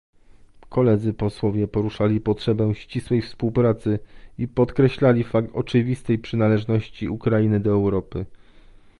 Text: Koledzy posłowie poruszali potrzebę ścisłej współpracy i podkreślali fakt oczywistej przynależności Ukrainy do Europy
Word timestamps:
Koledzy 0.69 1.13
posłowie 1.13 1.67
poruszali 1.67 2.21
potrzebę 2.21 2.75
ścisłej 2.75 3.21
współpracy 3.21 3.99
i 4.37 4.47
podkreślali 4.47 5.23
fakt 5.23 5.49
oczywistej 5.53 6.17
przynależności 6.19 7.09
Ukrainy 7.09 7.59
do 7.59 7.71
Europy 7.71 8.25